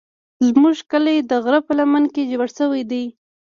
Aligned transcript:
زموږ 0.47 0.77
کلی 0.91 1.17
د 1.29 1.31
غره 1.43 1.59
په 1.67 1.71
لمنه 1.79 2.07
کې 2.13 2.29
جوړ 2.31 2.47
شوی 2.57 2.83
دی. 2.91 3.03